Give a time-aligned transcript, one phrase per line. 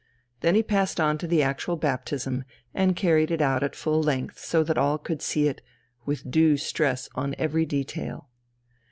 [0.39, 4.39] Then he passed on to the actual baptism, and carried it out at full length
[4.39, 5.61] so that all could see it,
[6.07, 8.27] with due stress on every detail.